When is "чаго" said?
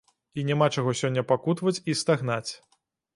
0.77-0.93